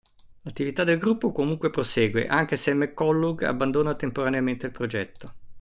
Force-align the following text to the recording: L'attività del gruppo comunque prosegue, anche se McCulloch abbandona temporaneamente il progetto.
L'attività 0.41 0.83
del 0.83 0.97
gruppo 0.97 1.31
comunque 1.31 1.69
prosegue, 1.69 2.25
anche 2.25 2.57
se 2.57 2.73
McCulloch 2.73 3.43
abbandona 3.43 3.93
temporaneamente 3.93 4.65
il 4.65 4.71
progetto. 4.71 5.33